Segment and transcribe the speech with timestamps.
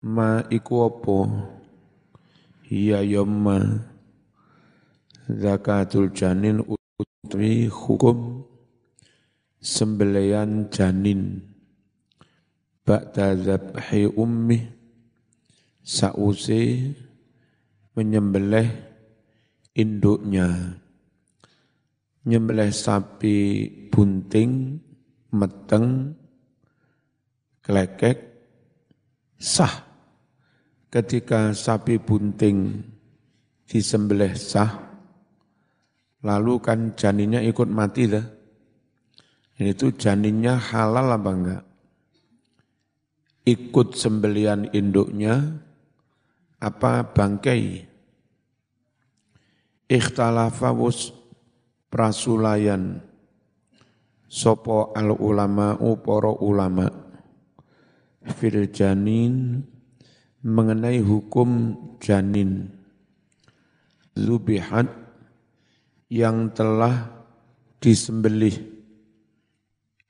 [0.00, 1.18] ma iku apa?
[2.70, 3.84] Hiya yomma
[5.28, 8.46] zakatul janin utawi hukum
[9.60, 11.44] sembelian janin.
[12.86, 14.58] Ba'da zabhi ummi
[15.84, 16.96] sause
[17.94, 18.66] menyembelih
[19.76, 20.80] induknya.
[22.24, 24.80] Nyembelih sapi bunting
[25.30, 26.16] meteng
[27.62, 28.18] klekek
[29.38, 29.89] sah
[30.90, 32.82] ketika sapi bunting
[33.70, 34.90] disembelih sah,
[36.26, 38.26] lalu kan janinnya ikut mati dah.
[39.60, 41.64] Itu janinnya halal apa enggak?
[43.46, 45.62] Ikut sembelian induknya
[46.58, 47.86] apa bangkai?
[49.90, 51.12] Ikhtalafa wus
[51.90, 53.02] prasulayan
[54.30, 56.86] sopo al ulama uporo ulama
[58.38, 59.66] fil janin
[60.40, 62.72] mengenai hukum janin.
[64.16, 64.88] Zubihat
[66.10, 67.08] yang telah
[67.78, 68.56] disembelih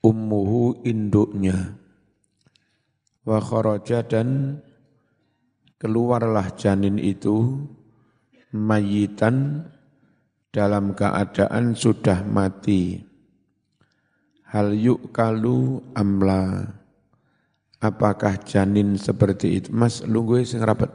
[0.00, 1.76] ummuhu induknya.
[3.26, 4.58] Wa kharaja dan
[5.76, 7.68] keluarlah janin itu
[8.50, 9.68] mayitan
[10.50, 12.98] dalam keadaan sudah mati.
[14.50, 16.79] Hal yuk kalu amla
[17.80, 19.68] Apakah janin seperti itu?
[19.72, 20.92] Mas, lu gue sing rapat.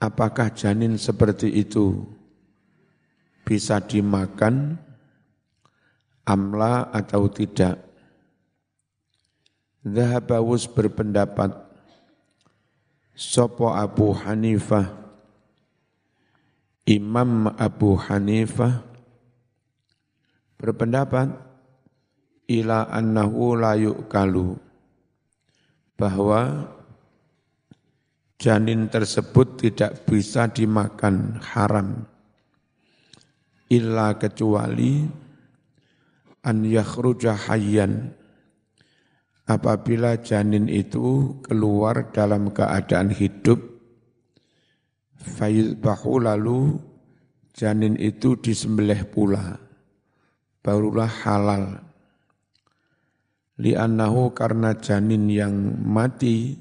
[0.00, 2.08] Apakah janin seperti itu
[3.44, 4.80] bisa dimakan,
[6.24, 7.84] amla atau tidak?
[9.84, 11.52] Zahabawus berpendapat,
[13.12, 14.88] Sopo Abu Hanifah,
[16.88, 18.80] Imam Abu Hanifah,
[20.56, 21.28] berpendapat,
[22.48, 24.71] ila annahu la yu'kalu
[26.02, 26.66] bahwa
[28.42, 32.10] janin tersebut tidak bisa dimakan haram.
[33.70, 35.06] Illa kecuali
[36.42, 38.18] an yakhruja hayyan.
[39.46, 43.62] Apabila janin itu keluar dalam keadaan hidup
[45.18, 46.82] fayuzbahu lalu
[47.54, 49.58] janin itu disembelih pula.
[50.62, 51.91] Barulah halal
[53.62, 55.54] li'annahu karena janin yang
[55.86, 56.58] mati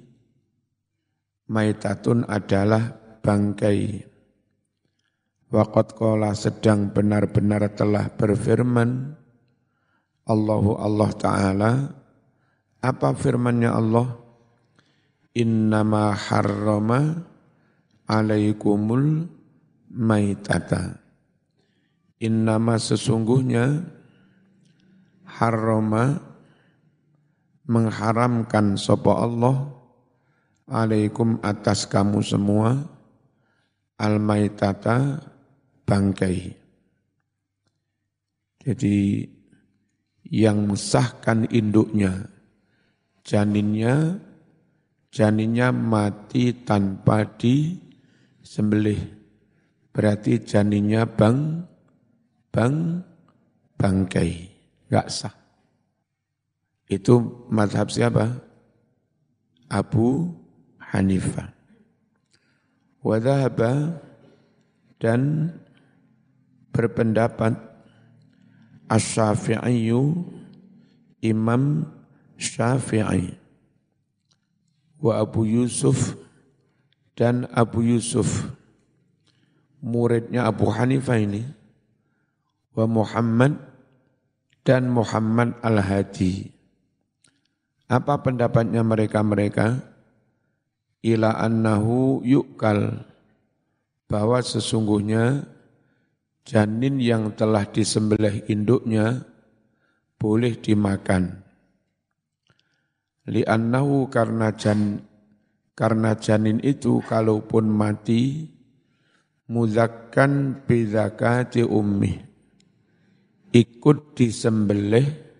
[1.49, 2.93] maitatun adalah
[3.25, 4.07] bangkai
[5.51, 9.19] Waqat kola sedang benar-benar telah berfirman
[10.23, 11.71] Allahu Allah Ta'ala
[12.79, 14.15] Apa firmannya Allah?
[15.35, 17.19] Innama harrama
[18.07, 19.27] alaikumul
[19.91, 21.03] maitata
[22.23, 23.83] Innama sesungguhnya
[25.27, 26.30] harrama
[27.65, 29.69] mengharamkan sopo Allah
[30.71, 32.79] alaikum atas kamu semua
[33.99, 35.21] al-maitata
[35.85, 36.57] bangkai.
[38.61, 39.25] Jadi
[40.31, 42.29] yang mensahkan induknya,
[43.25, 44.21] janinnya,
[45.11, 49.01] janinnya mati tanpa disembelih.
[49.91, 51.67] Berarti janinnya bang,
[52.53, 53.03] bang,
[53.75, 54.31] bangkai,
[54.87, 55.40] gak sah.
[56.91, 58.35] Itu madhab siapa?
[59.71, 60.27] Abu
[60.91, 61.55] Hanifah.
[62.99, 63.95] Wadhahaba
[64.99, 65.55] dan
[66.75, 67.55] berpendapat
[68.91, 70.27] As-Syafi'iyu
[71.23, 71.87] Imam
[72.35, 73.39] Syafi'i
[74.99, 76.19] wa Abu Yusuf
[77.15, 78.51] dan Abu Yusuf
[79.79, 81.47] muridnya Abu Hanifah ini
[82.75, 83.57] wa Muhammad
[84.61, 86.60] dan Muhammad Al-Hadi
[87.91, 89.83] apa pendapatnya mereka-mereka?
[91.03, 93.03] Ila annahu yukal.
[94.07, 95.43] Bahwa sesungguhnya
[96.47, 99.27] janin yang telah disembelih induknya
[100.15, 101.43] boleh dimakan.
[103.27, 105.03] Li'annahu karena jan
[105.75, 108.51] karena janin itu kalaupun mati
[109.47, 112.19] muzakkan bidakati ummi
[113.51, 115.30] ikut disembelih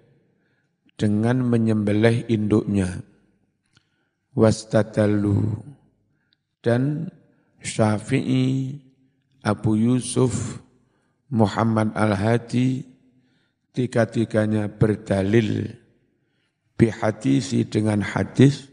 [1.01, 3.01] dengan menyembelih induknya.
[4.37, 5.57] Wastadalu
[6.61, 7.09] dan
[7.65, 8.77] Syafi'i,
[9.41, 10.61] Abu Yusuf,
[11.33, 12.85] Muhammad Al-Hadi,
[13.73, 15.73] tiga-tiganya berdalil
[16.77, 18.69] bihadisi dengan hadis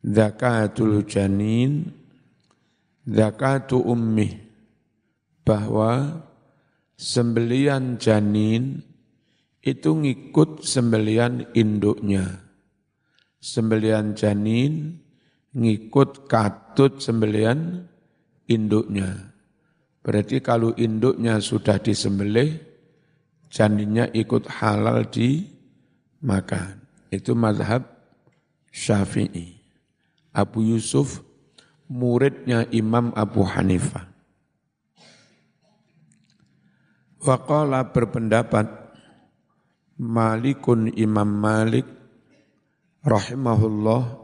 [0.00, 1.90] zakatul janin
[3.04, 4.36] zakatu ummi
[5.44, 6.24] bahwa
[6.94, 8.89] sembelian janin
[9.60, 12.44] itu ngikut sembelian induknya.
[13.40, 15.00] Sembelian janin
[15.56, 17.88] ngikut katut sembelian
[18.48, 19.32] induknya.
[20.00, 22.56] Berarti kalau induknya sudah disembelih,
[23.52, 26.80] janinnya ikut halal dimakan.
[27.12, 27.84] Itu mazhab
[28.72, 29.60] Syafi'i.
[30.30, 31.20] Abu Yusuf
[31.90, 34.06] muridnya Imam Abu Hanifah.
[37.20, 38.79] Waqala berpendapat
[40.00, 41.84] Malikun Imam Malik
[43.04, 44.16] rahimahullah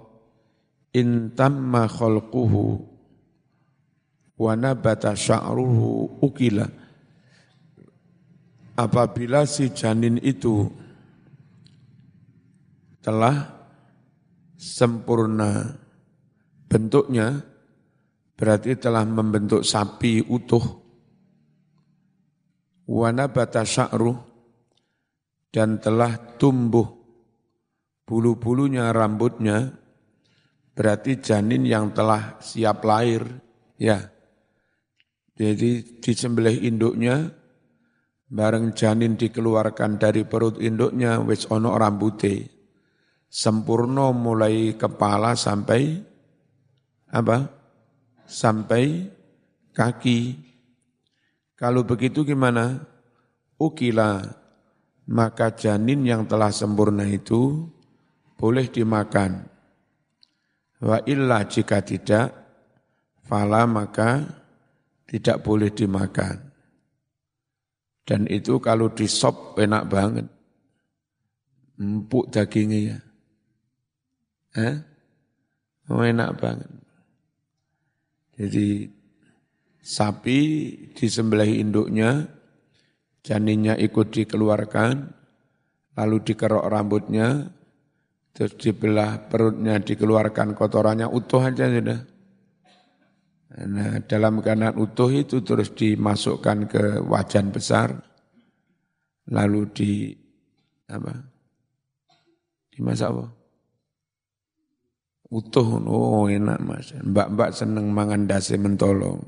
[0.96, 2.80] intamma khalquhu
[4.40, 6.64] wa nabata sya'ruhu ukila.
[8.76, 10.64] Apabila si janin itu
[13.04, 13.68] telah
[14.56, 15.76] sempurna
[16.68, 17.40] bentuknya
[18.36, 20.64] berarti telah membentuk sapi utuh
[22.84, 24.25] wana bata sya'ru
[25.56, 26.84] dan telah tumbuh.
[28.04, 29.72] Bulu-bulunya rambutnya
[30.76, 33.24] berarti janin yang telah siap lahir.
[33.80, 34.12] Ya.
[35.32, 37.32] Jadi disembelih induknya
[38.28, 42.52] bareng janin dikeluarkan dari perut induknya wis ono rambute.
[43.32, 46.04] Sempurna mulai kepala sampai
[47.08, 47.48] apa?
[48.28, 49.08] Sampai
[49.72, 50.20] kaki.
[51.56, 52.84] Kalau begitu gimana?
[53.56, 54.20] Ukila,
[55.06, 57.66] maka janin yang telah sempurna itu
[58.34, 59.46] boleh dimakan.
[60.82, 62.34] Wa illa jika tidak,
[63.24, 64.26] fala maka
[65.06, 66.52] tidak boleh dimakan.
[68.06, 70.26] Dan itu kalau disop enak banget.
[71.76, 72.98] Empuk dagingnya ya.
[74.56, 74.76] Eh?
[75.90, 76.70] Oh enak banget.
[78.36, 78.90] Jadi
[79.80, 80.38] sapi
[80.92, 82.26] disembelih induknya,
[83.26, 84.94] janinnya ikut dikeluarkan,
[85.98, 87.50] lalu dikerok rambutnya,
[88.30, 92.00] terus dibelah perutnya, dikeluarkan kotorannya utuh aja sudah.
[93.56, 97.98] Nah, dalam keadaan utuh itu terus dimasukkan ke wajan besar,
[99.32, 99.90] lalu di
[100.86, 101.14] apa?
[102.70, 103.26] Dimasak apa?
[105.26, 106.94] Utuh, oh enak mas.
[106.94, 109.18] Mbak-mbak seneng mangan dasi mentolo.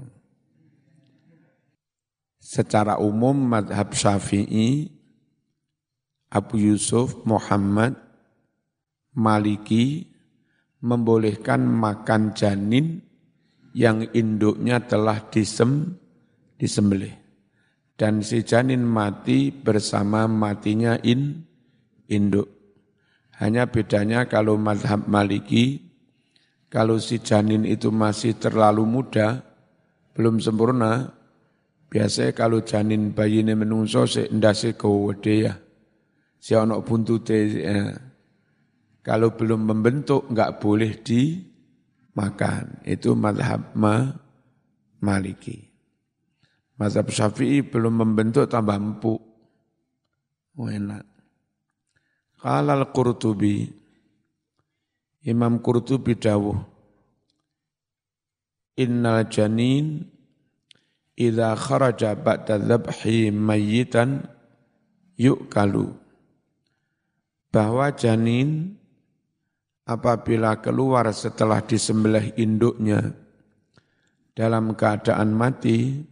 [2.49, 4.89] Secara umum madhab syafi'i,
[6.33, 7.93] Abu Yusuf, Muhammad,
[9.13, 10.09] Maliki,
[10.81, 13.05] membolehkan makan janin
[13.77, 16.01] yang induknya telah disem,
[16.57, 17.13] disembelih.
[18.01, 21.45] Dan si janin mati bersama matinya in,
[22.09, 22.49] induk.
[23.37, 25.85] Hanya bedanya kalau madhab maliki,
[26.73, 29.45] kalau si janin itu masih terlalu muda,
[30.17, 31.18] belum sempurna,
[31.89, 35.55] biasanya kalau janin bayi ini menungso si ndase gede ya.
[36.39, 37.93] Si ono buntute ya.
[39.03, 42.85] Kalau belum membentuk enggak boleh dimakan.
[42.85, 44.05] Itu madhab ma,
[45.01, 45.65] maliki.
[46.79, 49.21] Mazhab syafi'i belum membentuk tambah empuk.
[50.59, 51.07] Oh, enak.
[52.39, 53.67] Kalal Qurtubi
[55.27, 56.59] Imam Qurtubi dawuh
[58.79, 60.07] Innal janin
[61.19, 64.23] idza kharaja ba'da dzabhi mayyitan
[65.19, 65.91] yu'kalu.
[67.51, 68.79] Bahwa janin
[69.83, 73.19] apabila keluar setelah disembelih induknya
[74.39, 76.07] dalam keadaan mati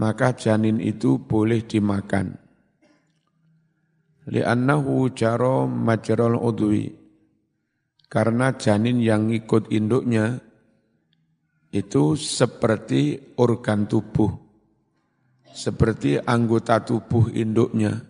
[0.00, 2.40] maka janin itu boleh dimakan.
[4.30, 6.96] Li'annahu jaro majral udwi.
[8.10, 10.40] Karena janin yang ikut induknya
[11.70, 14.34] itu seperti organ tubuh,
[15.54, 18.02] seperti anggota tubuh induknya.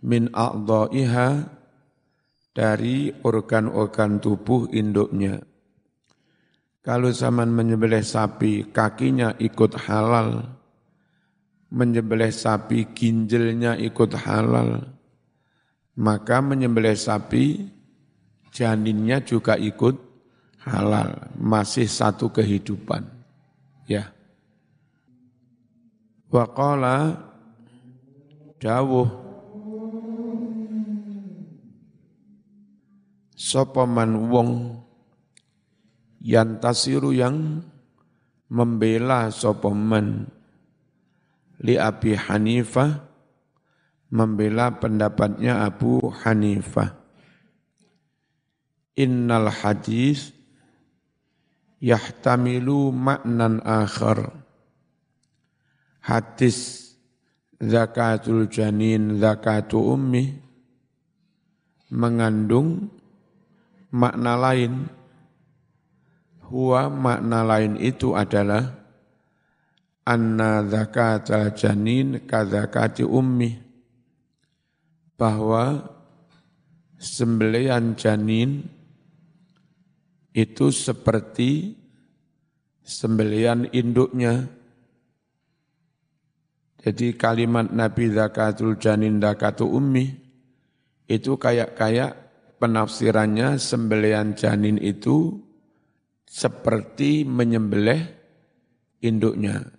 [0.00, 1.28] Min a'dha'iha
[2.56, 5.38] dari organ-organ tubuh induknya.
[6.80, 10.56] Kalau zaman menyembelih sapi, kakinya ikut halal.
[11.68, 14.96] Menyembelih sapi, ginjalnya ikut halal.
[16.00, 17.68] Maka menyembelih sapi
[18.48, 20.07] janinnya juga ikut
[20.68, 23.04] halal, masih satu kehidupan.
[23.88, 24.12] Ya.
[26.28, 27.24] Waqala
[28.60, 29.08] dawuh
[33.32, 34.82] sopaman wong
[36.20, 37.64] yantasiru yang
[38.52, 40.28] membela sopaman
[41.64, 43.08] li Abi Hanifah
[44.12, 46.96] membela pendapatnya Abu Hanifah
[48.98, 50.34] innal hadis
[51.82, 54.34] yahtamilu maknan akhar.
[56.02, 56.90] Hadis
[57.58, 60.38] zakatul janin zakatu ummi
[61.90, 62.90] mengandung
[63.90, 64.88] makna lain.
[66.48, 68.72] Huwa makna lain itu adalah
[70.08, 73.60] anna zakatal janin kadzakati ummi
[75.20, 75.92] bahwa
[76.96, 78.64] sembelian janin
[80.38, 81.74] itu seperti
[82.86, 84.46] sembelian induknya.
[86.78, 90.14] Jadi kalimat Nabi zakatul janin zakatu ummi
[91.10, 92.14] itu kayak-kayak
[92.62, 95.42] penafsirannya sembelian janin itu
[96.22, 97.98] seperti menyembelih
[99.02, 99.74] induknya.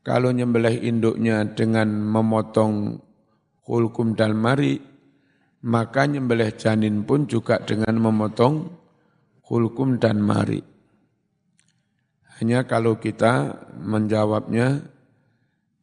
[0.00, 2.96] Kalau nyembelih induknya dengan memotong
[3.68, 4.80] hulkum dan mari,
[5.60, 8.79] maka nyembelih janin pun juga dengan memotong
[9.50, 10.62] hulkum dan mari.
[12.38, 14.86] Hanya kalau kita menjawabnya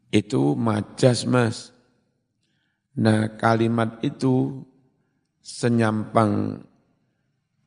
[0.09, 1.75] itu majas mas.
[2.97, 4.65] Nah kalimat itu
[5.43, 6.63] senyampang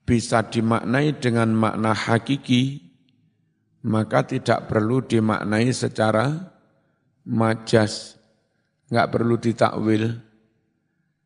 [0.02, 2.82] bisa dimaknai dengan makna hakiki,
[3.86, 6.50] maka tidak perlu dimaknai secara
[7.22, 8.18] majas,
[8.90, 10.18] nggak perlu ditakwil.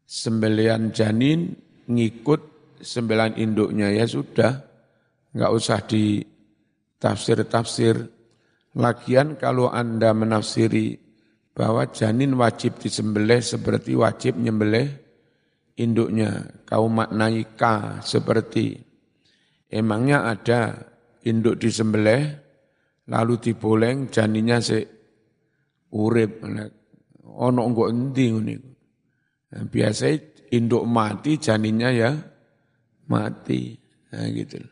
[0.05, 1.57] Sembelian janin
[1.89, 2.54] ngikut
[2.85, 4.61] sembelian induknya ya sudah,
[5.33, 8.13] nggak usah ditafsir-tafsir.
[8.75, 10.99] Lagian kalau Anda menafsiri
[11.55, 14.91] bahwa janin wajib disembelih seperti wajib nyembelih
[15.79, 16.43] induknya.
[16.67, 17.63] Kau maknai K
[18.03, 18.75] seperti.
[19.71, 20.75] Emangnya ada
[21.27, 22.43] induk disembelih
[23.11, 24.83] lalu diboleng janinya se
[25.95, 26.43] urip.
[27.25, 28.55] Ono engko endi ngene?
[29.55, 30.11] Nah, biasa
[30.51, 32.11] induk mati janinnya ya
[33.09, 33.77] mati.
[34.15, 34.63] Nah, gitu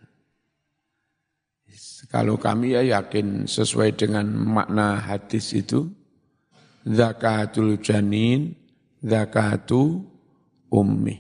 [2.10, 5.88] kalau kami ya yakin sesuai dengan makna hadis itu
[6.84, 8.52] zakatul janin
[9.00, 10.02] zakatu
[10.68, 11.16] ummi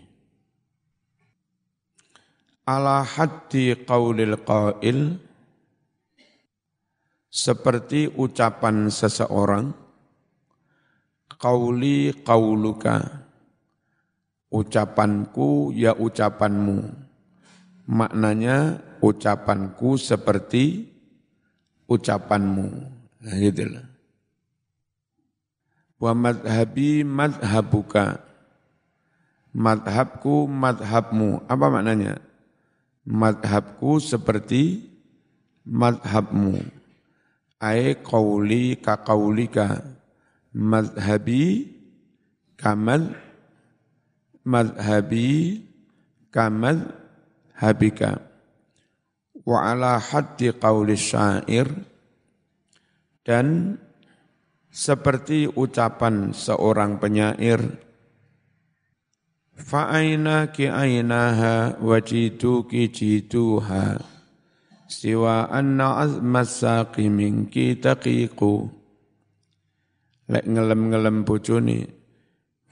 [2.66, 5.16] ala haddi qaulil qail
[7.32, 9.72] seperti ucapan seseorang
[11.40, 13.21] qauli qauluka
[14.52, 16.92] ucapanku ya ucapanmu
[17.88, 20.92] maknanya ucapanku seperti
[21.88, 22.68] ucapanmu
[23.24, 23.86] nah gitu lah
[25.96, 28.32] wa madhabi madhabuka
[29.52, 31.44] madhabku madhabmu.
[31.46, 32.18] Apa maknanya?
[33.04, 34.88] Madhabku seperti
[35.68, 36.58] madhabmu.
[37.62, 39.84] Ai qawli ka qawlika.
[40.52, 41.72] Madhabi
[42.60, 43.16] kamal
[44.46, 45.62] madhabi
[46.30, 46.90] kamal
[47.56, 48.22] habika.
[49.42, 51.66] Wa ala haddi qawli syair.
[53.22, 53.78] Dan
[54.66, 57.62] seperti ucapan seorang penyair
[59.62, 64.02] Fa'ainaki ainaha wajituki jituha.
[64.90, 68.68] Siwa anna azmas saqi minki taqiqu.
[70.28, 72.01] Lek ngelem-ngelem bojone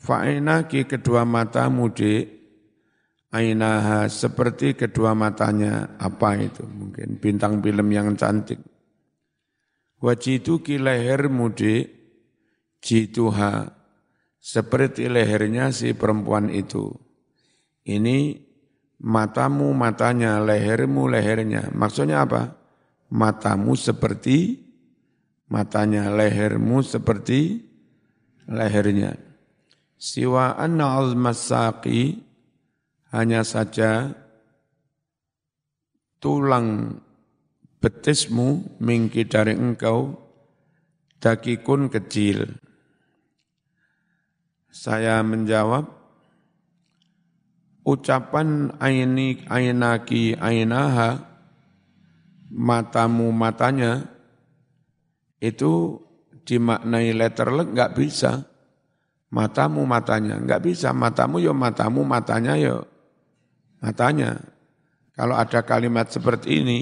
[0.00, 2.24] fa'ainaki kedua matamu dik
[3.30, 8.58] ainaha seperti kedua matanya apa itu mungkin bintang film yang cantik
[10.00, 12.00] wajituki lehermu dik
[12.80, 13.80] jituha
[14.40, 16.88] seperti lehernya si perempuan itu.
[17.84, 18.40] Ini
[19.04, 21.68] matamu matanya, lehermu lehernya.
[21.76, 22.56] Maksudnya apa?
[23.12, 24.64] Matamu seperti
[25.52, 27.68] matanya, lehermu seperti
[28.48, 29.14] lehernya.
[30.00, 32.24] Siwa anna masaki
[33.12, 34.16] hanya saja
[36.16, 36.96] tulang
[37.84, 40.16] betismu mingki dari engkau
[41.20, 42.48] dakikun kecil
[44.70, 45.90] saya menjawab,
[47.82, 51.26] ucapan aini ainaki ainaha,
[52.54, 54.06] matamu matanya,
[55.42, 55.98] itu
[56.46, 58.49] dimaknai letterlek nggak bisa.
[59.30, 60.90] Matamu matanya, nggak bisa.
[60.90, 62.76] Matamu yo ya matamu, matanya yo ya
[63.80, 64.38] matanya.
[65.16, 66.80] Kalau ada kalimat seperti ini,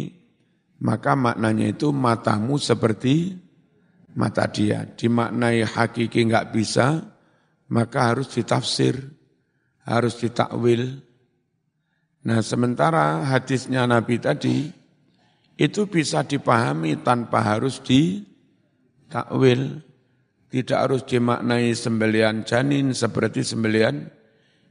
[0.82, 3.34] maka maknanya itu matamu seperti
[4.14, 4.84] mata dia.
[4.84, 7.02] Dimaknai hakiki nggak bisa,
[7.70, 8.94] maka harus ditafsir,
[9.82, 11.02] harus ditakwil.
[12.26, 14.70] Nah sementara hadisnya Nabi tadi,
[15.58, 19.82] itu bisa dipahami tanpa harus ditakwil.
[20.48, 24.08] Tidak harus dimaknai sembelian janin seperti sembelian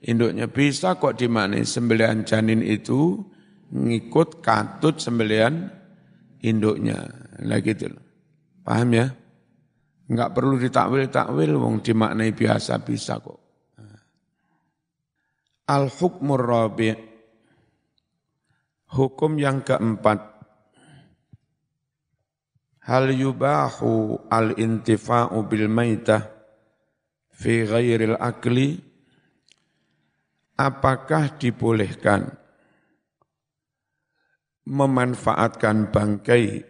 [0.01, 0.49] induknya.
[0.49, 3.21] Bisa kok dimaknai sembelian janin itu
[3.69, 5.69] ngikut katut sembelian
[6.41, 7.05] induknya.
[7.45, 7.93] Nah gitu
[8.65, 9.07] Paham ya?
[10.07, 13.39] Enggak perlu ditakwil-takwil, wong dimaknai biasa bisa kok.
[15.67, 17.07] Al-hukmur rabi'
[18.87, 20.36] Hukum yang keempat
[22.87, 26.23] Hal yubahu al-intifa'u bil maitah
[27.35, 28.79] fi ghairil akli?
[30.55, 32.31] Apakah dibolehkan
[34.65, 36.63] memanfaatkan bangkai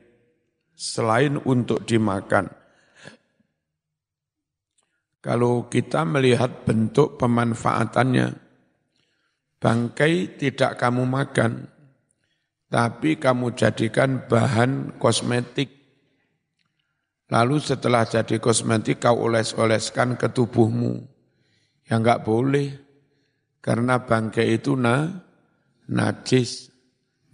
[0.74, 2.50] selain untuk dimakan?
[5.22, 8.34] Kalau kita melihat bentuk pemanfaatannya
[9.62, 11.70] bangkai tidak kamu makan
[12.74, 15.77] tapi kamu jadikan bahan kosmetik
[17.28, 21.04] Lalu setelah jadi kosmetik kau oles-oleskan ke tubuhmu.
[21.84, 22.72] Ya enggak boleh.
[23.60, 25.12] Karena bangkai itu na,
[25.92, 26.72] najis.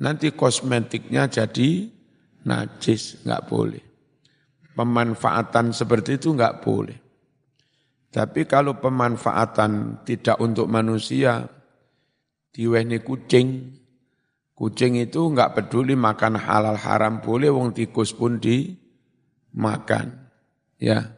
[0.02, 1.94] Nanti kosmetiknya jadi
[2.42, 3.22] najis.
[3.22, 3.84] Enggak boleh.
[4.74, 6.98] Pemanfaatan seperti itu enggak boleh.
[8.10, 11.46] Tapi kalau pemanfaatan tidak untuk manusia,
[12.50, 13.78] diwehni kucing,
[14.58, 18.83] kucing itu enggak peduli makan halal haram boleh, wong tikus pun di
[19.54, 20.30] makan.
[20.82, 21.16] Ya,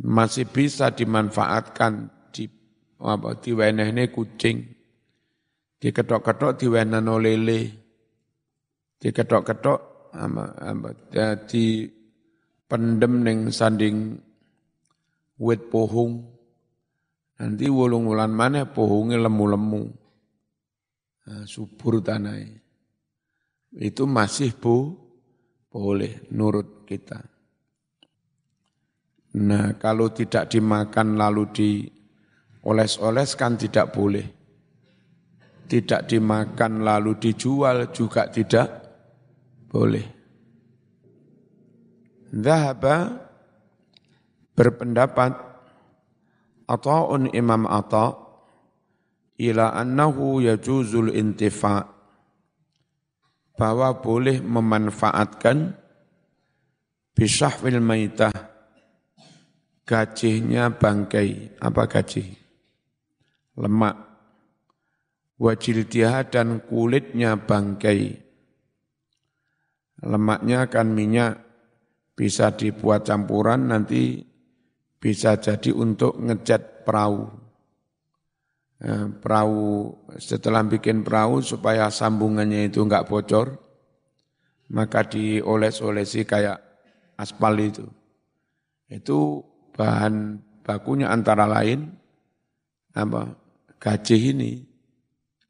[0.00, 2.48] masih bisa dimanfaatkan di
[3.02, 4.64] apa diwenehne kucing.
[5.78, 7.60] Diketok-ketok diwenehno lele.
[8.98, 11.86] Diketok-ketok ama, ama, ya, di
[12.66, 14.18] pendem ning sanding
[15.38, 16.34] wit pohung.
[17.38, 19.94] Nanti wulung wulan mana pohungnya lemu-lemu.
[21.46, 22.34] Subur tanah.
[23.78, 24.96] Itu masih bu,
[25.70, 27.37] boleh nurut kita.
[29.38, 34.26] Nah kalau tidak dimakan lalu dioles-oles kan tidak boleh.
[35.68, 38.68] Tidak dimakan lalu dijual juga tidak
[39.68, 40.06] boleh.
[42.28, 43.14] Zahaba
[44.56, 45.32] berpendapat
[46.68, 48.12] Ata'un Imam Ata'
[49.38, 51.88] ila annahu yajuzul intifa'
[53.58, 55.72] bahwa boleh memanfaatkan
[57.16, 58.30] bisahwil maitah
[59.88, 61.56] gajihnya bangkai.
[61.56, 62.36] Apa gajih?
[63.56, 63.96] Lemak.
[65.40, 68.20] Wajildiha dan kulitnya bangkai.
[70.04, 71.40] Lemaknya kan minyak,
[72.18, 74.26] bisa dibuat campuran nanti
[74.98, 77.30] bisa jadi untuk ngecat perahu.
[78.78, 83.58] Nah, perahu setelah bikin perahu supaya sambungannya itu enggak bocor,
[84.70, 86.58] maka dioles-olesi kayak
[87.14, 87.86] aspal itu.
[88.90, 89.42] Itu
[89.78, 91.86] bahan bakunya antara lain
[92.98, 93.38] apa
[93.78, 94.66] gajih ini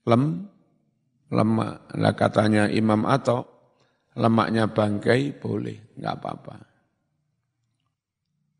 [0.04, 0.44] lem
[1.32, 1.88] lemak.
[1.96, 3.44] Lah katanya Imam atau
[4.20, 6.56] lemaknya bangkai boleh nggak apa-apa.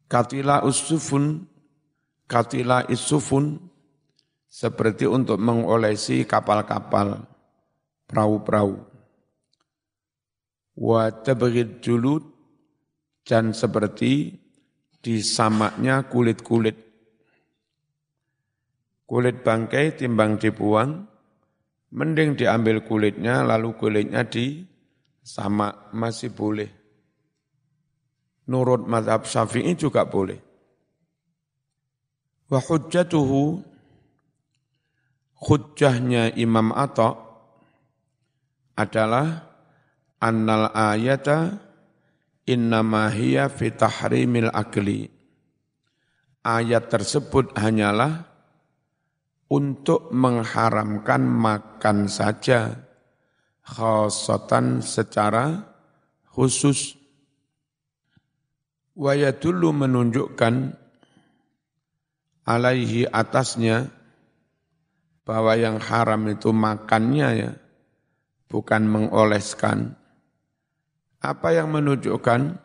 [0.09, 1.45] Katila usufun
[2.25, 3.61] katila isufun
[4.49, 7.29] seperti untuk mengolesi kapal-kapal
[8.09, 8.89] perahu-perahu.
[10.81, 12.25] Wa tabghid julud
[13.29, 14.41] dan seperti
[14.99, 16.77] di samaknya kulit-kulit.
[19.09, 21.09] Kulit bangkai timbang dibuang,
[21.97, 24.63] mending diambil kulitnya lalu kulitnya di
[25.25, 26.69] sama masih boleh.
[28.49, 30.41] Nurut madhab syafi'i juga boleh.
[32.49, 33.61] Wa hujjatuhu
[35.37, 37.13] hujjahnya Imam Atta
[38.73, 39.45] adalah
[40.17, 41.68] annal ayata
[42.49, 43.69] innama hiya fi
[44.49, 45.13] akli.
[46.41, 48.25] Ayat tersebut hanyalah
[49.53, 52.89] untuk mengharamkan makan saja
[53.69, 55.69] khasatan secara
[56.33, 56.97] khusus.
[58.99, 60.75] Wayadulu menunjukkan
[62.49, 63.93] alaihi atasnya
[65.29, 67.53] bahwa yang haram itu makannya ya,
[68.49, 69.98] bukan mengoleskan.
[71.19, 72.63] Apa yang menunjukkan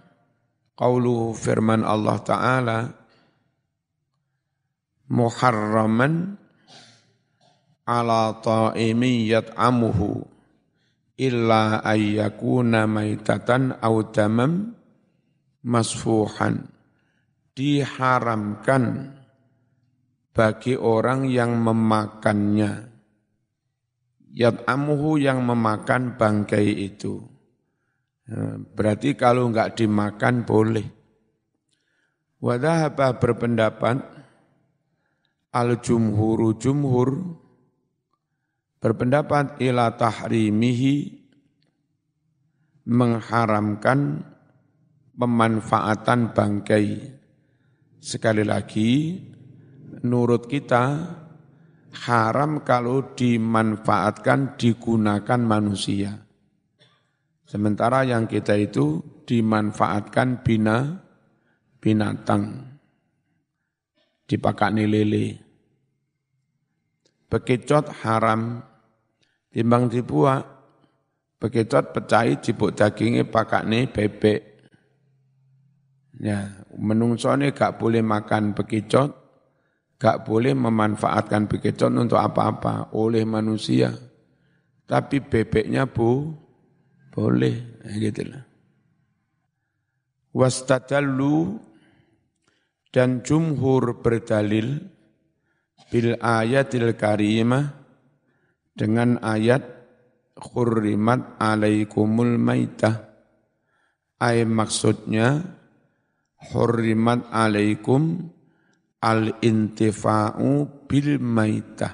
[0.78, 2.80] qauluhu firman Allah Ta'ala
[5.10, 6.38] muharraman
[7.90, 10.22] ala ta'imin yat'amuhu
[11.18, 14.78] illa ayyakuna maitatan aw damam
[15.66, 16.70] masfuhan.
[17.58, 19.14] Diharamkan
[20.30, 22.90] bagi orang yang memakannya.
[24.30, 27.33] Yat'amuhu yang memakan bangkai itu
[28.74, 30.88] berarti kalau enggak dimakan boleh.
[32.44, 34.04] Wadahaba berpendapat
[35.56, 37.40] al-jumhuru jumhur
[38.84, 41.24] berpendapat ila tahrimihi
[42.84, 44.28] mengharamkan
[45.16, 47.16] pemanfaatan bangkai.
[48.04, 49.24] Sekali lagi,
[50.04, 50.84] nurut kita
[52.04, 56.23] haram kalau dimanfaatkan digunakan manusia.
[57.54, 58.98] Sementara yang kita itu
[59.30, 61.06] dimanfaatkan bina
[61.78, 62.66] binatang.
[64.26, 65.38] Dipakani lele.
[67.30, 68.58] Bekicot haram.
[69.54, 70.50] Timbang dibuat.
[71.38, 74.66] Bekicot pecahi jibuk dagingnya pakakne bebek.
[76.18, 79.14] Ya, menungsone gak boleh makan bekicot,
[80.02, 83.94] gak boleh memanfaatkan bekicot untuk apa-apa oleh manusia.
[84.90, 86.42] Tapi bebeknya bu,
[87.14, 88.42] boleh, gitu lah.
[90.34, 91.62] Wastadallu
[92.90, 94.82] dan jumhur berdalil
[95.94, 97.70] bil ayatil karimah
[98.74, 99.62] dengan ayat
[100.34, 103.14] khurrimat alaikumul maitah.
[104.18, 105.46] Ay maksudnya
[106.50, 108.34] hurrimat alaikum
[109.06, 111.94] al-intifa'u bil maitah.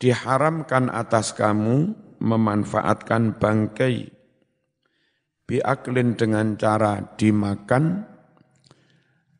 [0.00, 4.10] Diharamkan atas kamu memanfaatkan bangkai
[5.48, 8.04] biaklin dengan cara dimakan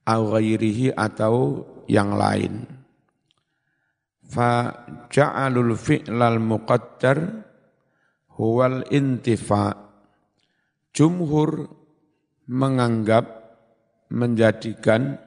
[0.08, 2.64] ghairihi atau yang lain.
[4.24, 4.72] Fa
[5.12, 7.44] ja'alul fi'lal muqaddar
[8.40, 9.76] huwal intifa.
[10.96, 11.68] Jumhur
[12.48, 13.24] menganggap
[14.08, 15.20] menjadikan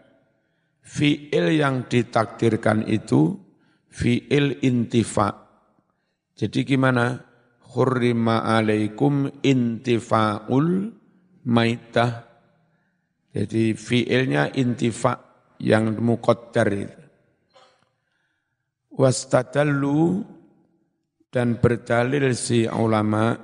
[0.81, 3.37] fi'il yang ditakdirkan itu
[3.85, 5.29] fi'il intifa.
[6.33, 7.30] Jadi gimana?
[7.71, 10.91] Hurrima alaikum intifa'ul
[11.47, 12.27] maitah.
[13.31, 15.15] Jadi fiilnya intifa
[15.63, 16.99] yang itu.
[18.91, 20.19] Wastadallu
[21.31, 23.39] dan berdalil si ulama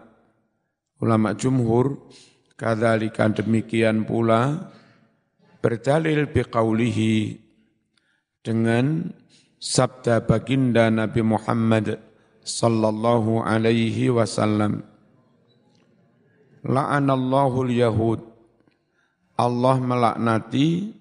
[0.99, 2.11] ulama jumhur
[2.59, 4.75] kadzalika demikian pula
[5.63, 7.39] berdalil biqaulihi
[8.43, 9.07] dengan
[9.55, 12.06] sabda baginda Nabi Muhammad
[12.47, 14.87] sallallahu alaihi wasallam.
[16.63, 18.23] La'anallahu yahud
[19.37, 20.97] Allah melaknati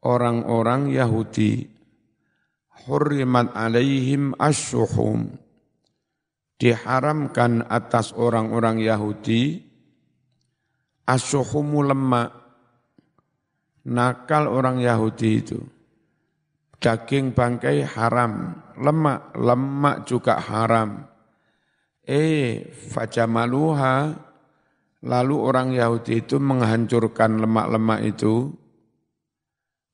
[0.00, 1.68] orang-orang Yahudi.
[2.88, 5.36] Hurrimat alaihim asyuhum.
[6.56, 9.60] Diharamkan atas orang-orang Yahudi.
[11.04, 12.32] Asyuhumu lemak.
[13.82, 15.58] Nakal orang Yahudi itu
[16.82, 21.06] daging bangkai haram, lemak, lemak juga haram.
[22.02, 24.10] Eh, fajamaluha,
[25.06, 28.50] lalu orang Yahudi itu menghancurkan lemak-lemak itu,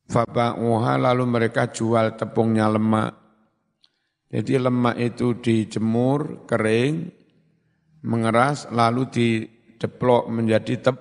[0.09, 3.13] faba'uha, lalu mereka jual tepungnya lemak.
[4.33, 7.13] Jadi lemak itu dijemur, kering,
[8.09, 10.97] mengeras, lalu dideplok menjadi tep,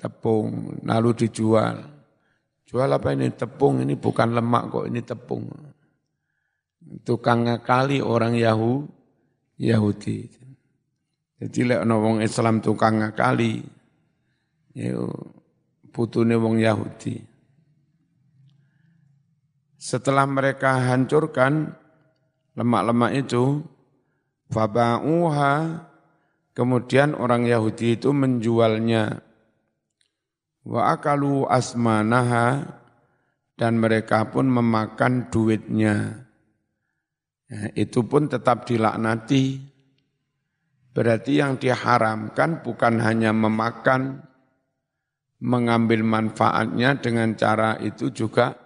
[0.00, 1.95] tepung, lalu dijual.
[2.66, 3.30] Jual apa ini?
[3.30, 5.46] Tepung, ini bukan lemak kok, ini tepung.
[7.06, 8.82] Tukang ngakali orang Yahu,
[9.62, 10.26] Yahudi.
[11.36, 13.60] Jadi lek ana wong Islam tukang ngakali,
[14.72, 14.96] ya
[15.92, 17.20] putune wong Yahudi.
[19.76, 21.76] Setelah mereka hancurkan
[22.56, 23.62] lemak-lemak itu,
[24.48, 25.86] faba'uha,
[26.56, 29.25] kemudian orang Yahudi itu menjualnya
[30.66, 32.66] Wa akalu asmanaha
[33.54, 36.26] dan mereka pun memakan duitnya.
[37.46, 39.62] Ya, itu pun tetap dilaknati.
[40.90, 44.26] Berarti yang diharamkan bukan hanya memakan,
[45.38, 48.56] mengambil manfaatnya dengan cara itu juga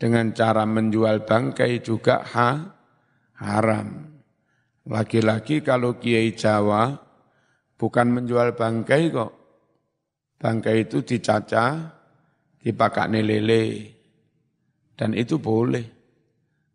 [0.00, 2.50] dengan cara menjual bangkai juga ha,
[3.38, 4.18] haram.
[4.88, 6.96] Lagi-lagi kalau Kiai Jawa
[7.78, 9.43] bukan menjual bangkai kok,
[10.38, 11.94] Bangkai itu dicaca,
[12.60, 13.64] dipakai lele.
[14.94, 15.86] Dan itu boleh.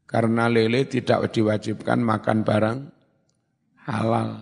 [0.09, 2.79] Karena lele tidak diwajibkan makan barang
[3.85, 4.41] halal.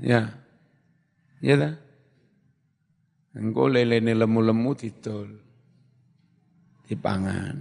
[0.00, 0.32] Ya.
[1.42, 1.74] Ya dah.
[3.36, 5.30] Engkau lele ini lemu-lemu didol.
[6.86, 7.56] Dipangan.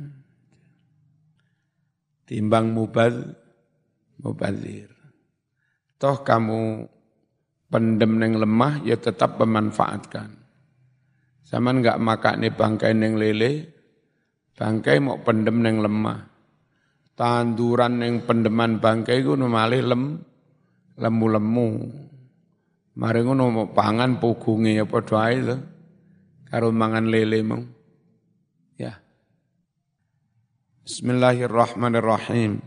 [2.26, 3.34] Timbang mubal,
[4.22, 4.90] mubalir.
[6.00, 6.88] Toh kamu
[7.68, 10.38] pendem neng lemah ya tetap memanfaatkan.
[11.50, 13.74] Zaman enggak makan nih bangkai neng lele,
[14.54, 16.30] bangkai mau pendem neng lemah.
[17.18, 20.22] Tanduran neng pendeman bangkai ku malih lem,
[20.94, 21.70] lemu-lemu.
[23.02, 25.58] Mari ngono mau pangan pugunge ya padha ae.
[26.46, 27.64] Karo mangan lele mong.
[28.78, 29.02] Ya.
[30.86, 32.62] Bismillahirrahmanirrahim.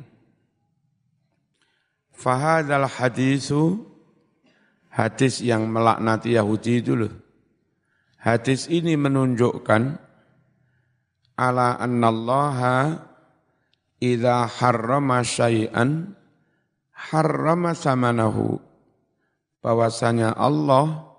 [2.10, 3.78] Fahadal hadisu
[4.90, 7.31] hadis yang melaknati Yahudi itu loh
[8.22, 9.98] Hadis ini menunjukkan
[11.34, 13.02] ala annallaha
[13.98, 16.14] idza harrama syai'an
[16.94, 18.62] harrama samanahu
[19.58, 21.10] bahwasanya Allah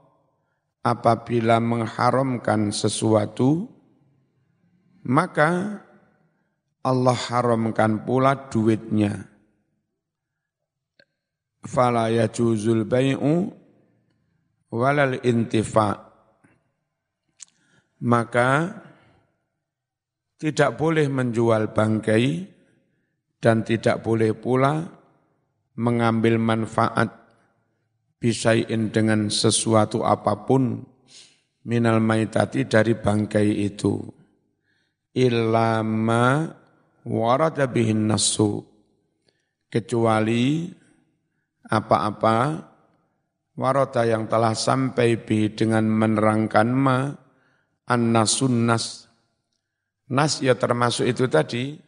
[0.80, 3.68] apabila mengharamkan sesuatu
[5.04, 5.84] maka
[6.84, 9.28] Allah haramkan pula duitnya.
[11.64, 13.52] Fala yajuzul bai'u
[14.72, 16.13] walal intifa.
[18.04, 18.84] Maka
[20.36, 22.24] tidak boleh menjual bangkai
[23.40, 24.84] dan tidak boleh pula
[25.80, 27.10] mengambil manfaat
[28.20, 30.84] bisain dengan sesuatu apa pun
[31.64, 34.04] minal maitati dari bangkai itu.
[35.16, 36.52] Ilama
[37.08, 38.64] warada bihin nasu.
[39.72, 40.70] Kecuali
[41.66, 42.38] apa-apa
[43.58, 47.23] warada yang telah sampai bi dengan menerangkan ma
[47.94, 49.04] an-nasun nas
[50.14, 51.80] Nas ya termasuk itu tadi,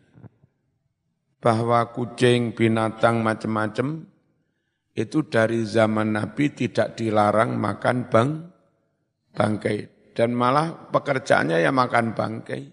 [1.44, 4.08] bahwa kucing, binatang, macam-macam,
[4.96, 8.30] itu dari zaman Nabi tidak dilarang makan bang,
[9.36, 9.78] bangkai.
[10.16, 12.64] Dan malah pekerjaannya ya makan bangkai.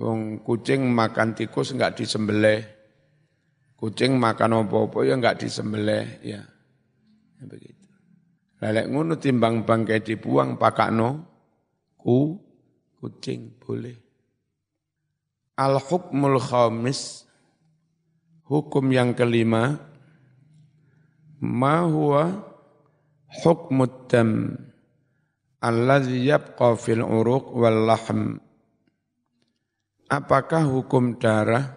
[0.00, 2.64] Wong kucing makan tikus enggak disembelih.
[3.76, 6.40] Kucing makan opo-opo ya enggak disembelih ya.
[7.36, 7.84] ya begitu.
[8.64, 11.35] Lelek ngono timbang bangkai dibuang pakakno
[12.06, 12.38] ku
[13.02, 13.98] kucing boleh.
[15.58, 17.26] Al-hukmul khamis,
[18.46, 19.74] hukum yang kelima,
[21.42, 22.46] ma huwa
[23.42, 24.54] hukmud dam
[25.58, 28.38] alladhi yabqa fil uruq wal lahm.
[30.06, 31.74] Apakah hukum darah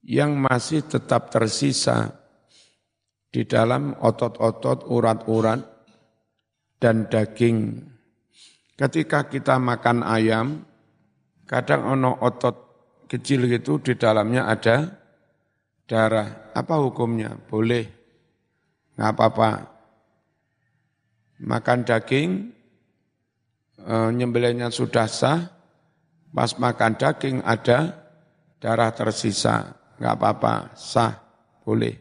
[0.00, 2.24] yang masih tetap tersisa
[3.28, 5.60] di dalam otot-otot, urat-urat,
[6.80, 7.93] dan daging.
[8.74, 10.66] Ketika kita makan ayam,
[11.44, 12.56] Kadang ono otot
[13.04, 14.96] kecil gitu di dalamnya ada
[15.84, 16.50] darah.
[16.56, 17.36] Apa hukumnya?
[17.36, 17.84] Boleh.
[18.96, 19.50] Nggak apa-apa.
[21.44, 22.30] Makan daging,
[23.76, 25.52] e, nyembelihnya sudah sah,
[26.32, 27.92] pas makan daging ada
[28.56, 29.76] darah tersisa.
[30.00, 31.12] Nggak apa-apa, sah,
[31.60, 31.92] boleh.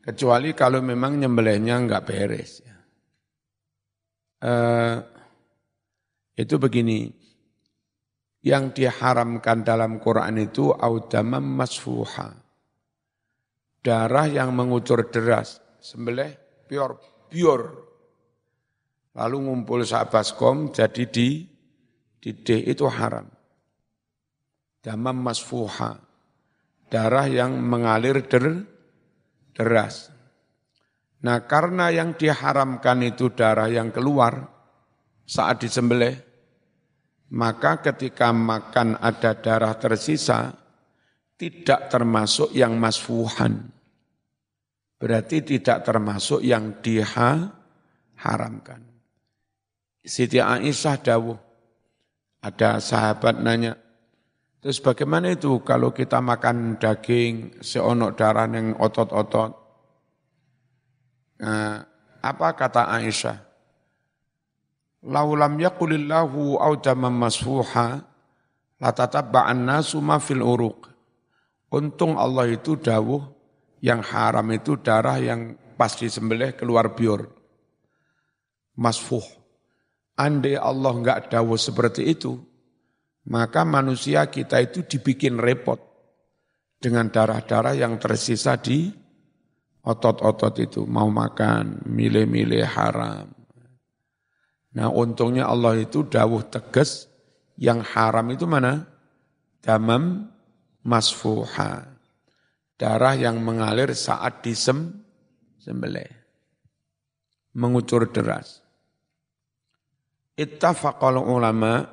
[0.00, 2.64] Kecuali kalau memang nyembelihnya nggak beres.
[4.40, 4.52] E,
[6.32, 7.12] itu begini,
[8.42, 12.34] yang diharamkan dalam Quran itu audamam masfuha.
[13.82, 16.34] Darah yang mengucur deras, sembelih
[16.66, 16.98] pior,
[17.30, 17.90] pior.
[19.12, 21.44] Lalu ngumpul sabaskom jadi di
[22.22, 23.26] didih itu haram.
[24.82, 25.98] Damam masfuha.
[26.88, 28.64] Darah yang mengalir der,
[29.52, 30.08] deras.
[31.22, 34.61] Nah karena yang diharamkan itu darah yang keluar
[35.32, 36.12] saat disembelih,
[37.32, 40.52] maka ketika makan ada darah tersisa,
[41.40, 43.72] tidak termasuk yang masfuhan.
[45.00, 48.84] Berarti tidak termasuk yang diharamkan.
[50.04, 51.40] Siti Aisyah dawuh,
[52.44, 53.80] ada sahabat nanya,
[54.60, 59.52] terus bagaimana itu kalau kita makan daging, seonok darah yang otot-otot?
[61.40, 61.80] Nah,
[62.20, 63.51] apa kata Aisyah?
[65.02, 68.06] Laulam yaqulillahu audama masfuha
[68.78, 70.90] latatabba'an nasu ma fil uruq.
[71.72, 73.22] Untung Allah itu dawuh
[73.82, 77.26] yang haram itu darah yang pas disembelih keluar biur.
[78.78, 79.24] Masfuh.
[80.12, 82.36] Andai Allah enggak dawuh seperti itu,
[83.32, 85.80] maka manusia kita itu dibikin repot
[86.76, 88.92] dengan darah-darah yang tersisa di
[89.80, 90.84] otot-otot itu.
[90.84, 93.41] Mau makan, milih-milih haram
[94.72, 97.08] Nah untungnya Allah itu dawuh tegas
[97.60, 98.88] yang haram itu mana?
[99.60, 100.32] Damam
[100.80, 101.92] masfuha.
[102.80, 105.04] Darah yang mengalir saat disem
[105.60, 106.08] sembelih.
[107.52, 108.64] Mengucur deras.
[110.40, 111.84] Ittafaqal ulama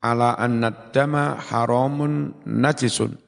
[0.00, 3.20] ala anna dama haramun najisun.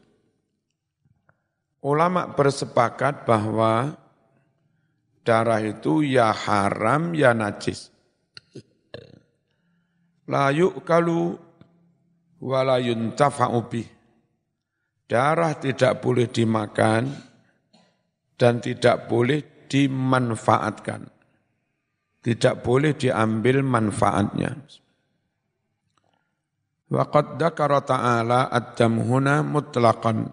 [1.84, 3.94] Ulama bersepakat bahwa
[5.22, 7.94] darah itu ya haram ya najis
[10.26, 11.38] la yu'kalu
[12.42, 13.62] wa la yuntafa'u.
[15.06, 17.14] Darah tidak boleh dimakan
[18.34, 21.06] dan tidak boleh dimanfaatkan.
[22.26, 24.50] Tidak boleh diambil manfaatnya.
[26.90, 30.26] Wa qad dzakara ta'ala ad-damhuna mutlaqan.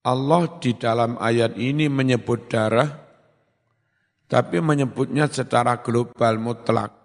[0.00, 2.88] Allah di dalam ayat ini menyebut darah,
[4.24, 6.99] tapi menyebutnya secara global mutlak.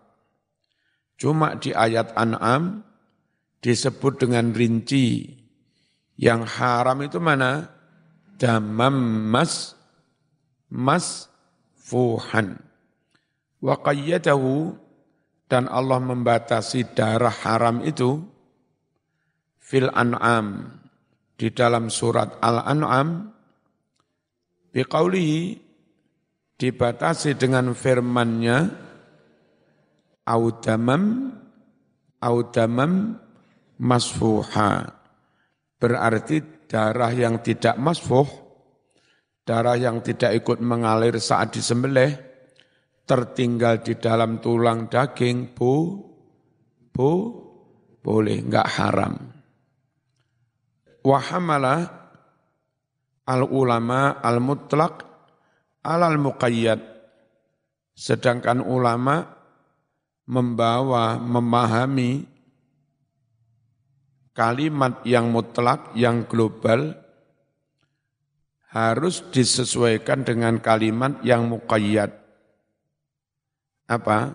[1.16, 2.84] Cuma di ayat An'am
[3.64, 5.32] disebut dengan rinci.
[6.16, 7.76] Yang haram itu mana?
[8.36, 8.96] damam
[9.32, 9.74] mas
[10.68, 11.32] mas
[11.80, 12.60] fuhan.
[13.64, 14.76] Wa qayyadahu
[15.48, 18.22] dan Allah membatasi darah haram itu
[19.62, 20.78] fil an'am
[21.36, 23.34] di dalam surat Al-An'am
[24.72, 25.58] biqaulihi
[26.56, 28.85] dibatasi dengan firman-Nya
[30.26, 31.32] audamam
[32.20, 33.22] audamam
[33.80, 34.92] masfuha.
[35.78, 38.26] Berarti darah yang tidak masfuh
[39.46, 42.18] darah yang tidak ikut mengalir saat disembelih
[43.06, 46.02] tertinggal di dalam tulang daging bu
[46.90, 47.12] bu
[48.02, 49.14] boleh enggak haram.
[51.06, 51.76] Wahamala
[53.30, 55.06] al ulama al mutlak
[55.86, 56.82] alal muqayyad.
[57.96, 59.35] Sedangkan ulama
[60.26, 62.26] membawa memahami
[64.36, 66.98] kalimat yang mutlak yang global
[68.74, 72.26] harus disesuaikan dengan kalimat yang muqayyad
[73.86, 74.34] apa?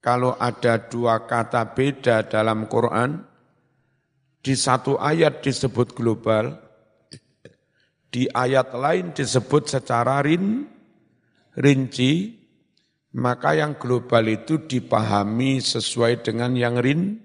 [0.00, 3.20] Kalau ada dua kata beda dalam Quran,
[4.40, 6.56] di satu ayat disebut global,
[8.08, 10.64] di ayat lain disebut secara rin,
[11.52, 12.39] rinci,
[13.16, 17.18] maka yang global itu dipahami sesuai dengan yang rin,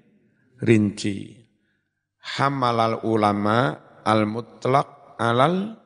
[0.62, 1.45] rinci.
[2.38, 5.78] Hamalal ulama al-mutlaq alal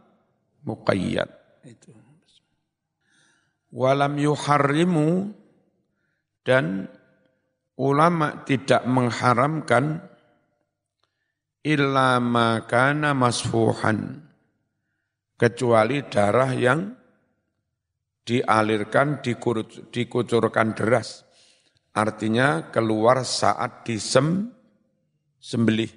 [0.64, 1.28] muqayyad.
[1.68, 2.00] Itu
[3.74, 5.34] walam yuharrimu
[6.46, 6.90] dan
[7.78, 10.02] ulama tidak mengharamkan
[11.62, 14.26] illa makana masfuhan
[15.38, 16.99] kecuali darah yang
[18.28, 19.22] dialirkan
[19.92, 21.26] dikucurkan deras.
[21.94, 24.54] Artinya keluar saat disem
[25.40, 25.92] sembelih.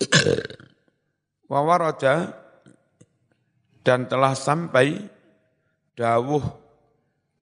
[1.50, 2.36] Wawarada
[3.82, 5.02] dan telah sampai
[5.98, 6.44] dawuh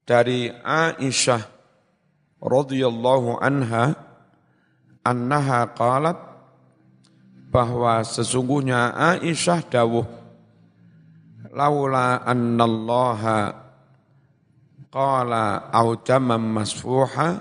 [0.08, 1.44] dari Aisyah
[2.40, 3.92] radhiyallahu anha
[5.04, 6.18] annaha qalat
[7.52, 10.17] bahwa sesungguhnya Aisyah dawuh
[11.52, 13.38] laula annallaha
[14.88, 17.40] qala au jamam masfuha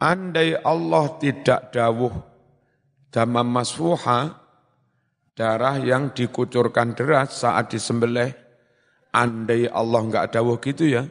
[0.00, 2.14] andai Allah tidak dawuh
[3.12, 4.36] damam masfuha
[5.36, 8.46] darah yang dikucurkan deras saat disembelih
[9.16, 11.08] Andai Allah enggak dawuh gitu ya,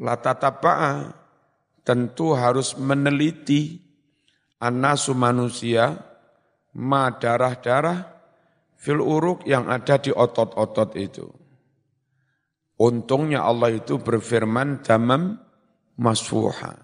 [0.00, 1.12] latatapa'a
[1.84, 3.84] tentu harus meneliti
[4.56, 5.92] anasu manusia
[6.72, 8.17] ma darah-darah
[8.78, 11.26] fil uruk yang ada di otot-otot itu.
[12.78, 15.34] Untungnya Allah itu berfirman damam
[15.98, 16.78] masfuha.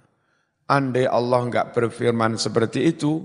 [0.66, 3.22] Andai Allah enggak berfirman seperti itu,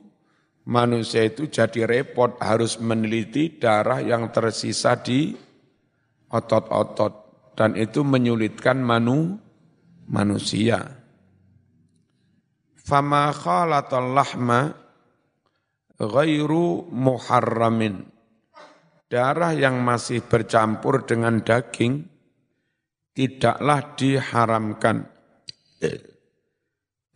[0.69, 5.33] manusia itu jadi repot harus meneliti darah yang tersisa di
[6.29, 7.13] otot-otot
[7.57, 9.41] dan itu menyulitkan manu
[10.05, 10.99] manusia.
[12.77, 14.77] Fama khalatal lahma
[15.97, 18.18] ghairu muharramin.
[19.09, 22.05] Darah yang masih bercampur dengan daging
[23.17, 25.09] tidaklah diharamkan.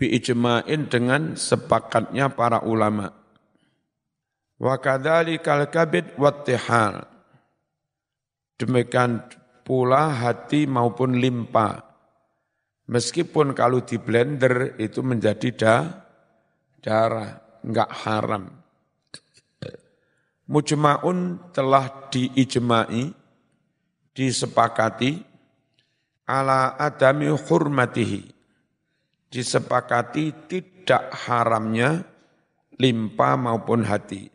[0.01, 3.13] Biijma'in dengan sepakatnya para ulama.
[4.57, 7.13] Wa kadzalikal kabid wattihal
[8.57, 9.21] Demikian
[9.61, 11.83] pula hati maupun limpa.
[12.89, 15.75] Meskipun kalau di blender itu menjadi da,
[16.83, 18.62] darah, enggak haram.
[20.53, 23.09] Mujma'un telah diijma'i,
[24.13, 25.17] disepakati,
[26.29, 28.21] ala adami hurmatihi.
[29.33, 32.05] Disepakati tidak haramnya
[32.77, 34.29] limpa maupun hati.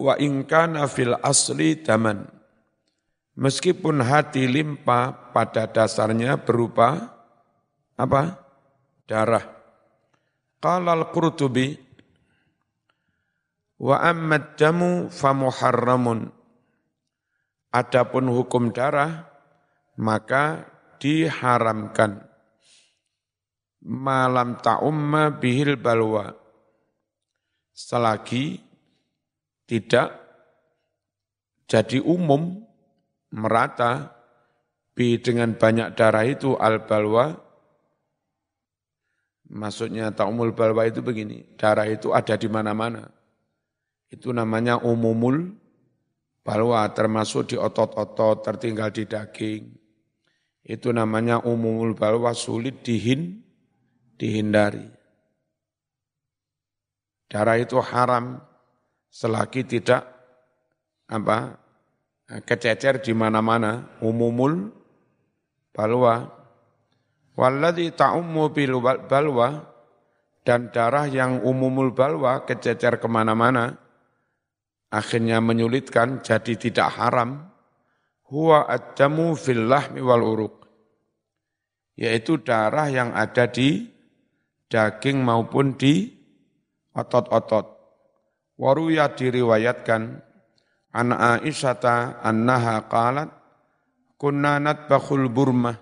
[0.00, 2.24] Wa ingkana fil asli daman
[3.32, 7.16] Meskipun hati limpa pada dasarnya berupa
[7.96, 8.44] apa?
[9.08, 9.44] Darah.
[10.60, 11.72] Qalal Qurtubi
[13.82, 16.30] wa ammad jamu famuharramun.
[17.74, 19.26] Adapun hukum darah
[19.98, 20.70] maka
[21.02, 22.22] diharamkan.
[23.82, 26.30] Malam ta'umma bihil balwa.
[27.74, 28.62] Selagi
[29.66, 30.14] tidak
[31.66, 32.62] jadi umum
[33.34, 34.12] merata
[34.92, 37.34] bi dengan banyak darah itu al balwa.
[39.52, 43.21] Maksudnya taumul balwa itu begini darah itu ada di mana-mana
[44.12, 45.56] itu namanya umumul
[46.44, 49.62] balwa termasuk di otot-otot tertinggal di daging.
[50.62, 53.40] Itu namanya umumul balwa sulit dihin
[54.20, 54.84] dihindari.
[57.32, 58.36] Darah itu haram
[59.08, 60.04] selagi tidak
[61.08, 61.56] apa
[62.44, 63.96] kececer di mana-mana.
[64.04, 64.68] Umumul
[65.72, 66.28] balwa.
[67.32, 68.76] Walladzi ta'ummu bil
[69.08, 69.72] balwa
[70.44, 73.80] dan darah yang umumul balwa kececer ke mana-mana
[74.92, 77.48] akhirnya menyulitkan jadi tidak haram
[78.28, 80.62] huwa ad-damu fil lahmi wal uruq
[81.96, 83.88] yaitu darah yang ada di
[84.72, 86.08] daging maupun di
[86.96, 87.66] otot-otot.
[88.56, 90.02] Waruya diriwayatkan
[90.92, 93.28] an Aisyata annaha qalat
[94.16, 95.76] kunna natbakhul burmah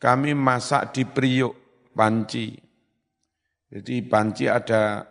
[0.00, 1.56] kami masak di priuk
[1.96, 2.52] panci.
[3.72, 5.02] Jadi panci ada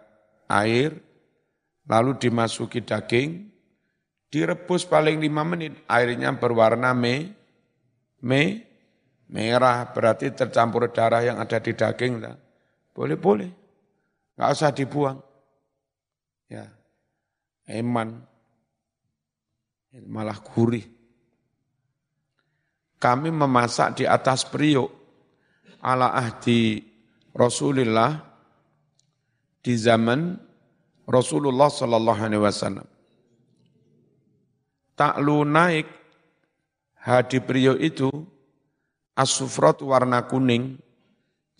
[0.48, 0.94] air,
[1.88, 3.52] lalu dimasuki daging,
[4.32, 7.34] direbus paling lima menit, airnya berwarna me,
[8.24, 8.44] me,
[9.30, 12.24] merah, berarti tercampur darah yang ada di daging.
[12.94, 13.52] Boleh-boleh.
[14.38, 15.18] Nggak usah dibuang.
[16.50, 16.70] Ya.
[17.70, 18.22] Eman.
[19.94, 20.86] Malah gurih.
[22.98, 24.90] Kami memasak di atas periuk
[25.84, 26.80] ala ahdi
[27.36, 28.16] Rasulullah
[29.60, 30.40] di zaman
[31.06, 32.88] Rasulullah Sallallahu Alaihi Wasallam.
[34.94, 35.90] Taklu naik
[37.02, 38.10] hadi periuk itu
[39.18, 40.78] asufrot warna kuning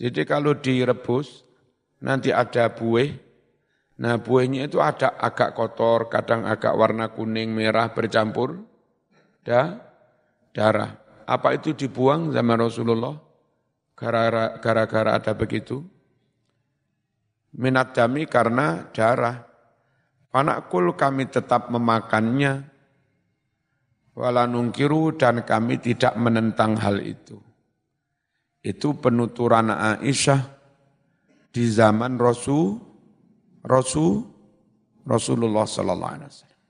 [0.04, 1.46] jadi kalau direbus,
[2.02, 3.14] nanti ada buih.
[4.02, 8.66] Nah buihnya itu ada agak kotor, kadang agak warna kuning, merah bercampur
[9.46, 9.78] da,
[10.52, 10.98] darah.
[11.24, 13.16] Apa itu dibuang zaman Rasulullah?
[13.96, 15.86] Gara-gara ada begitu.
[17.54, 19.46] Minat dami karena darah.
[20.34, 22.66] Panakul kami tetap memakannya.
[24.14, 27.42] Walanungkiru dan kami tidak menentang hal itu
[28.64, 30.40] itu penuturan Aisyah
[31.52, 32.80] di zaman Rasul
[33.68, 34.24] Rasul
[35.04, 36.62] Rasulullah sallallahu alaihi wasallam.